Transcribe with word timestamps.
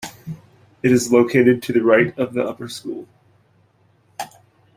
It 0.81 0.91
is 0.91 1.11
located 1.11 1.61
to 1.61 1.73
the 1.73 1.83
right 1.83 2.17
of 2.17 2.33
the 2.33 2.43
Upper 2.43 2.67
School. 2.67 3.07